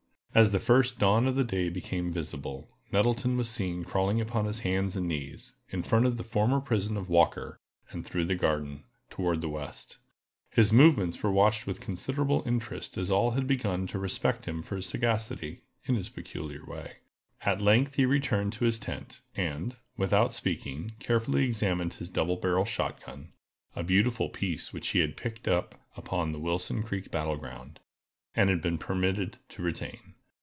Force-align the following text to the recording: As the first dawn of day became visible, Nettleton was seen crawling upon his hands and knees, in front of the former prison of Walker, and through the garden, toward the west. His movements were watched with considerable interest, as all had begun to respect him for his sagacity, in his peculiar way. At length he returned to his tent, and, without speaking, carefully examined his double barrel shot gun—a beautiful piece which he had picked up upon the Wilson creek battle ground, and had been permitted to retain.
As 0.33 0.51
the 0.51 0.59
first 0.61 0.97
dawn 0.97 1.27
of 1.27 1.45
day 1.47 1.67
became 1.67 2.09
visible, 2.13 2.69
Nettleton 2.89 3.35
was 3.35 3.49
seen 3.49 3.83
crawling 3.83 4.21
upon 4.21 4.45
his 4.45 4.61
hands 4.61 4.95
and 4.95 5.05
knees, 5.09 5.55
in 5.71 5.83
front 5.83 6.05
of 6.05 6.15
the 6.15 6.23
former 6.23 6.61
prison 6.61 6.95
of 6.95 7.09
Walker, 7.09 7.59
and 7.89 8.05
through 8.05 8.23
the 8.23 8.35
garden, 8.35 8.85
toward 9.09 9.41
the 9.41 9.49
west. 9.49 9.97
His 10.49 10.71
movements 10.71 11.21
were 11.21 11.33
watched 11.33 11.67
with 11.67 11.81
considerable 11.81 12.43
interest, 12.45 12.97
as 12.97 13.11
all 13.11 13.31
had 13.31 13.45
begun 13.45 13.85
to 13.87 13.99
respect 13.99 14.47
him 14.47 14.63
for 14.63 14.77
his 14.77 14.85
sagacity, 14.85 15.63
in 15.83 15.95
his 15.95 16.07
peculiar 16.07 16.65
way. 16.65 16.99
At 17.41 17.59
length 17.61 17.95
he 17.95 18.05
returned 18.05 18.53
to 18.53 18.63
his 18.63 18.79
tent, 18.79 19.19
and, 19.35 19.75
without 19.97 20.33
speaking, 20.33 20.91
carefully 20.99 21.43
examined 21.43 21.95
his 21.95 22.09
double 22.09 22.37
barrel 22.37 22.63
shot 22.63 23.05
gun—a 23.05 23.83
beautiful 23.83 24.29
piece 24.29 24.71
which 24.71 24.87
he 24.91 24.99
had 24.99 25.17
picked 25.17 25.49
up 25.49 25.75
upon 25.97 26.31
the 26.31 26.39
Wilson 26.39 26.83
creek 26.83 27.11
battle 27.11 27.35
ground, 27.35 27.81
and 28.33 28.49
had 28.49 28.61
been 28.61 28.77
permitted 28.77 29.37
to 29.49 29.61
retain. 29.61 30.13